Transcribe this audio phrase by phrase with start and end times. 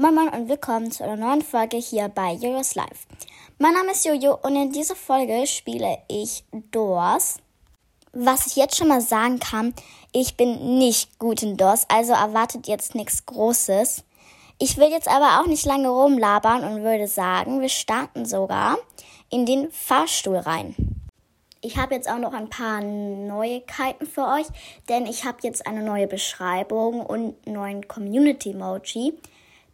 [0.00, 3.08] Moin Moin und willkommen zu einer neuen Folge hier bei Jojo's Life.
[3.58, 7.38] Mein Name ist Jojo und in dieser Folge spiele ich Doors.
[8.12, 9.74] Was ich jetzt schon mal sagen kann,
[10.12, 14.04] ich bin nicht gut in Doors, also erwartet jetzt nichts Großes.
[14.60, 18.78] Ich will jetzt aber auch nicht lange rumlabern und würde sagen, wir starten sogar
[19.30, 20.76] in den Fahrstuhl rein.
[21.60, 24.46] Ich habe jetzt auch noch ein paar Neuigkeiten für euch,
[24.88, 29.18] denn ich habe jetzt eine neue Beschreibung und einen neuen Community-Emoji.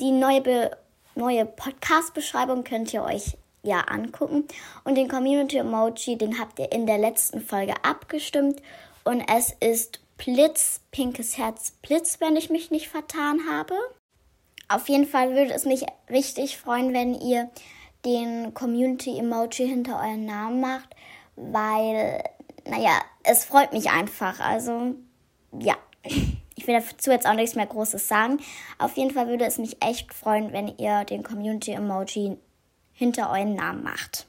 [0.00, 0.76] Die neue,
[1.14, 4.44] neue Podcast-Beschreibung könnt ihr euch ja angucken.
[4.84, 8.62] Und den Community-Emoji, den habt ihr in der letzten Folge abgestimmt.
[9.04, 13.74] Und es ist Blitz, pinkes Herz, Blitz, wenn ich mich nicht vertan habe.
[14.68, 17.50] Auf jeden Fall würde es mich richtig freuen, wenn ihr
[18.04, 20.94] den Community-Emoji hinter euren Namen macht,
[21.36, 22.22] weil,
[22.64, 24.38] naja, es freut mich einfach.
[24.40, 24.94] Also,
[25.58, 25.76] ja.
[26.68, 28.40] Ich will dazu jetzt auch nichts mehr Großes sagen.
[28.76, 32.36] Auf jeden Fall würde es mich echt freuen, wenn ihr den Community-Emoji
[32.92, 34.26] hinter euren Namen macht.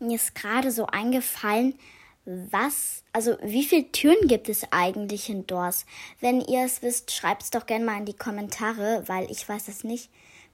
[0.00, 1.78] Mir ist gerade so eingefallen,
[2.24, 5.86] was, also wie viele Türen gibt es eigentlich in Doors?
[6.18, 9.68] Wenn ihr es wisst, schreibt es doch gerne mal in die Kommentare, weil ich weiß
[9.68, 10.10] es nicht.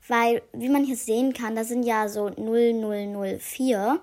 [0.09, 3.99] Weil, wie man hier sehen kann, da sind ja so 0004.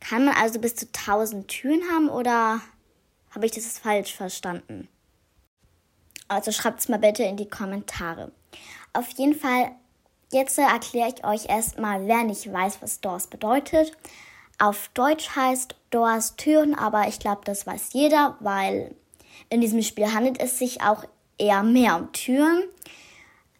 [0.00, 2.62] Kann man also bis zu 1000 Türen haben oder
[3.32, 4.88] habe ich das falsch verstanden?
[6.28, 8.32] Also schreibt es mal bitte in die Kommentare.
[8.92, 9.72] Auf jeden Fall,
[10.32, 13.92] jetzt erkläre ich euch erstmal, wer nicht weiß, was Doors bedeutet.
[14.58, 18.94] Auf Deutsch heißt Doors Türen, aber ich glaube, das weiß jeder, weil
[19.48, 21.04] in diesem Spiel handelt es sich auch
[21.38, 22.64] eher mehr um Türen.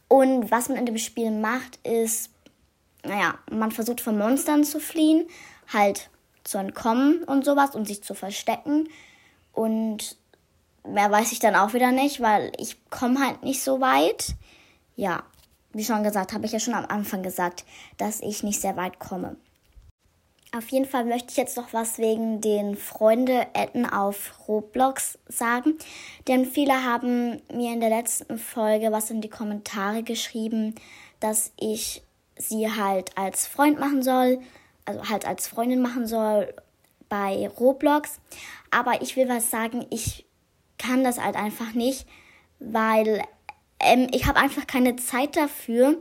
[0.09, 2.31] Und was man in dem Spiel macht, ist,
[3.05, 5.27] naja, man versucht von Monstern zu fliehen,
[5.73, 6.11] halt
[6.45, 8.89] zu entkommen und sowas und sich zu verstecken.
[9.53, 10.17] Und
[10.87, 14.35] mehr weiß ich dann auch wieder nicht, weil ich komme halt nicht so weit.
[14.97, 15.23] Ja,
[15.73, 17.65] wie schon gesagt, habe ich ja schon am Anfang gesagt,
[17.97, 19.37] dass ich nicht sehr weit komme.
[20.57, 25.75] Auf jeden Fall möchte ich jetzt noch was wegen den Freunde-Etten auf Roblox sagen.
[26.29, 30.77] Denn viele haben mir in der letzten Folge was in die Kommentare geschrieben,
[31.19, 32.03] dass ich
[32.37, 34.39] sie halt als Freund machen soll,
[34.85, 36.55] also halt als Freundin machen soll
[37.09, 38.21] bei Roblox.
[38.71, 40.25] Aber ich will was sagen, ich
[40.79, 42.07] kann das halt einfach nicht,
[42.59, 43.23] weil
[43.81, 45.97] ähm, ich habe einfach keine Zeit dafür,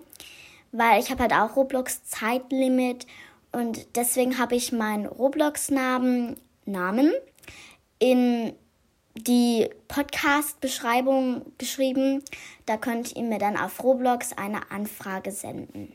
[0.72, 3.06] weil ich habe halt auch Roblox Zeitlimit
[3.52, 7.12] und deswegen habe ich meinen Roblox-Namen Namen
[8.00, 8.54] in
[9.16, 12.24] die Podcast-Beschreibung geschrieben.
[12.66, 15.94] Da könnt ihr mir dann auf Roblox eine Anfrage senden.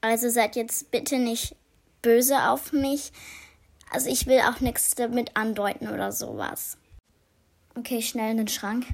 [0.00, 1.56] Also seid jetzt bitte nicht
[2.02, 3.12] böse auf mich.
[3.90, 6.78] Also ich will auch nichts damit andeuten oder sowas.
[7.76, 8.86] Okay, schnell in den Schrank.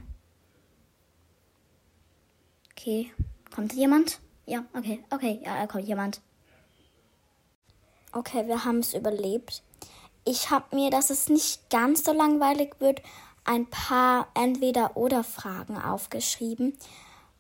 [2.73, 3.13] Okay,
[3.55, 4.21] kommt jemand?
[4.47, 6.21] Ja, okay, okay, ja, da kommt jemand.
[8.13, 9.63] Okay, wir haben es überlebt.
[10.25, 13.03] Ich habe mir, dass es nicht ganz so langweilig wird,
[13.45, 16.77] ein paar Entweder-Oder-Fragen aufgeschrieben,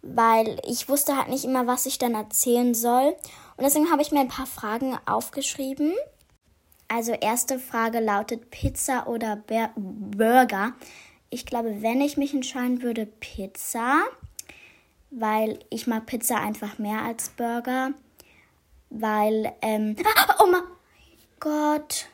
[0.02, 3.16] weil ich wusste halt nicht immer, was ich dann erzählen soll.
[3.56, 5.94] Und deswegen habe ich mir ein paar Fragen aufgeschrieben.
[6.88, 10.72] Also erste Frage lautet Pizza oder Ber Burger
[11.30, 14.02] ich glaube, wenn ich mich entscheiden würde, Pizza,
[15.10, 17.92] weil ich mag Pizza einfach mehr als Burger,
[18.90, 19.96] weil, ähm,
[20.40, 20.62] oh mein
[21.38, 22.06] Gott,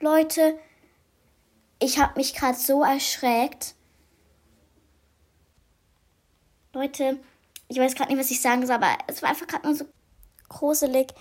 [0.00, 0.58] Leute,
[1.78, 3.74] ich habe mich gerade so erschreckt.
[6.72, 7.18] Leute,
[7.68, 9.86] ich weiß gerade nicht, was ich sagen soll, aber es war einfach gerade nur so
[10.48, 11.14] gruselig.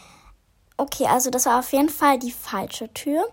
[0.78, 3.28] Okay, also das war auf jeden Fall die falsche Tür.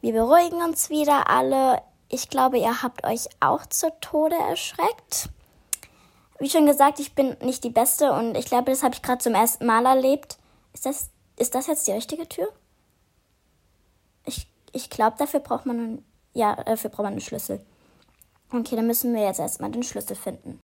[0.00, 1.82] Wir beruhigen uns wieder alle.
[2.14, 5.30] Ich glaube, ihr habt euch auch zu Tode erschreckt.
[6.38, 9.18] Wie schon gesagt, ich bin nicht die Beste und ich glaube, das habe ich gerade
[9.18, 10.38] zum ersten Mal erlebt.
[10.74, 12.46] Ist das, ist das jetzt die richtige Tür?
[14.26, 16.04] Ich, ich glaube, dafür braucht man einen,
[16.34, 17.66] ja, dafür braucht man einen Schlüssel.
[18.52, 20.60] Okay, dann müssen wir jetzt erstmal den Schlüssel finden.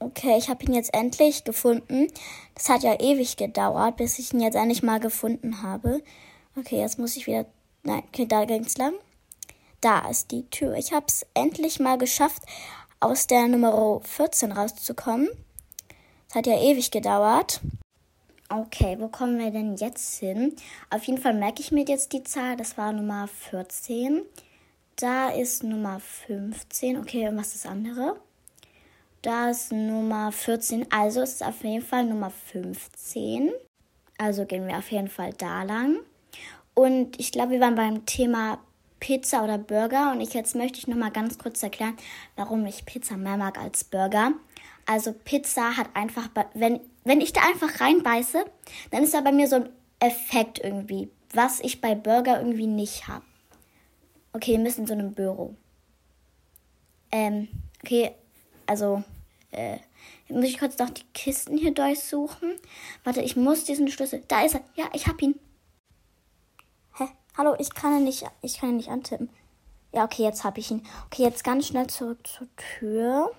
[0.00, 2.08] Okay, ich habe ihn jetzt endlich gefunden.
[2.54, 6.02] Das hat ja ewig gedauert, bis ich ihn jetzt endlich mal gefunden habe.
[6.58, 7.46] Okay, jetzt muss ich wieder.
[7.84, 8.92] Nein, okay, da ging's lang.
[9.80, 10.74] Da ist die Tür.
[10.74, 12.42] Ich habe es endlich mal geschafft,
[13.00, 15.28] aus der Nummer 14 rauszukommen.
[16.28, 17.60] Es hat ja ewig gedauert.
[18.50, 20.54] Okay, wo kommen wir denn jetzt hin?
[20.90, 22.56] Auf jeden Fall merke ich mir jetzt die Zahl.
[22.56, 24.22] Das war Nummer 14.
[24.96, 26.98] Da ist Nummer 15.
[26.98, 28.20] Okay, und was ist das andere?
[29.22, 30.90] Da ist Nummer 14.
[30.90, 33.50] Also ist es auf jeden Fall Nummer 15.
[34.18, 36.00] Also gehen wir auf jeden Fall da lang.
[36.74, 38.58] Und ich glaube, wir waren beim Thema
[39.00, 40.12] Pizza oder Burger.
[40.12, 41.96] Und ich, jetzt möchte ich noch mal ganz kurz erklären,
[42.36, 44.32] warum ich Pizza mehr mag als Burger.
[44.86, 48.44] Also Pizza hat einfach, wenn, wenn ich da einfach reinbeiße,
[48.90, 49.68] dann ist da bei mir so ein
[50.00, 53.24] Effekt irgendwie, was ich bei Burger irgendwie nicht habe.
[54.32, 55.56] Okay, wir müssen in so einem Büro.
[57.12, 57.48] Ähm,
[57.82, 58.12] okay,
[58.66, 59.02] also,
[59.50, 59.78] äh,
[60.28, 62.52] muss ich kurz noch die Kisten hier durchsuchen.
[63.04, 64.22] Warte, ich muss diesen Schlüssel.
[64.28, 64.62] Da ist er.
[64.76, 65.34] Ja, ich hab ihn.
[67.40, 69.30] Hallo, ich kann ihn nicht, ich kann ihn nicht antippen.
[69.94, 70.86] Ja, okay, jetzt hab ich ihn.
[71.06, 73.32] Okay, jetzt ganz schnell zurück zur Tür.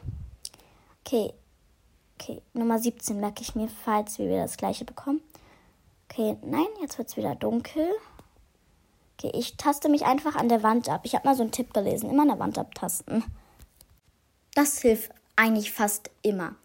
[1.05, 1.31] Okay.
[2.17, 5.21] Okay, Nummer 17 merke ich mir, falls wir wieder das gleiche bekommen.
[6.09, 7.89] Okay, nein, jetzt wird's wieder dunkel.
[9.19, 11.01] Okay, ich taste mich einfach an der Wand ab.
[11.03, 13.23] Ich habe mal so einen Tipp gelesen, immer an der Wand abtasten.
[14.55, 16.55] Das hilft eigentlich fast immer.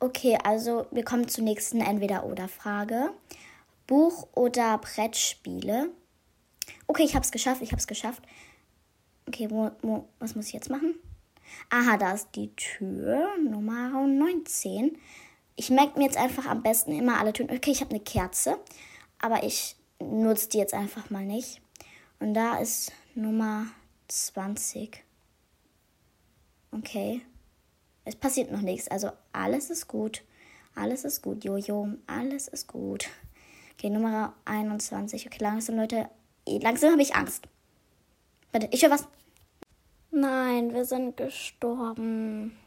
[0.00, 3.10] Okay, also wir kommen zur nächsten Entweder-Oder-Frage.
[3.86, 5.90] Buch oder Brettspiele?
[6.86, 8.22] Okay, ich habe es geschafft, ich habe es geschafft.
[9.26, 10.94] Okay, wo, wo, was muss ich jetzt machen?
[11.70, 14.96] Aha, da ist die Tür Nummer 19.
[15.56, 17.50] Ich merke mir jetzt einfach am besten immer alle Türen.
[17.50, 18.58] Okay, ich habe eine Kerze,
[19.20, 21.60] aber ich nutze die jetzt einfach mal nicht.
[22.20, 23.66] Und da ist Nummer
[24.08, 25.04] 20.
[26.72, 27.22] Okay.
[28.04, 28.88] Es passiert noch nichts.
[28.88, 30.22] Also alles ist gut.
[30.74, 31.88] Alles ist gut, Jojo.
[32.06, 33.08] Alles ist gut.
[33.74, 35.26] Okay, Nummer 21.
[35.26, 36.08] Okay, langsam, Leute.
[36.62, 37.46] Langsam habe ich Angst.
[38.52, 39.06] Warte, ich höre was.
[40.10, 42.58] Nein, wir sind gestorben.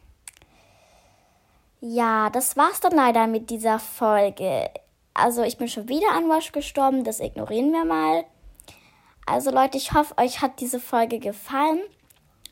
[1.79, 4.69] Ja, das war's dann leider mit dieser Folge.
[5.15, 7.03] Also, ich bin schon wieder an Wash gestorben.
[7.03, 8.23] Das ignorieren wir mal.
[9.25, 11.79] Also, Leute, ich hoffe, euch hat diese Folge gefallen.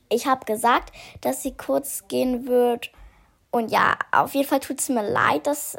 [0.10, 0.92] Ich habe gesagt,
[1.22, 2.92] dass sie kurz gehen wird.
[3.52, 5.78] Und ja, auf jeden Fall tut es mir leid, dass,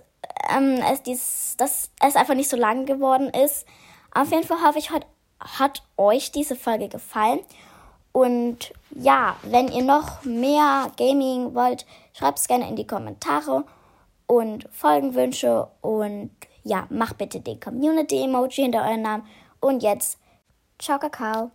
[0.48, 3.66] ähm, es dies, dass es einfach nicht so lang geworden ist.
[4.12, 5.06] Auf jeden Fall hoffe ich, hat,
[5.40, 7.40] hat euch diese Folge gefallen.
[8.12, 13.64] Und ja, wenn ihr noch mehr Gaming wollt, schreibt es gerne in die Kommentare
[14.26, 15.68] und Folgenwünsche.
[15.80, 16.30] Und
[16.62, 19.26] ja, macht bitte den Community-Emoji hinter euren Namen.
[19.60, 20.18] Und jetzt,
[20.78, 21.50] ciao, Kakao.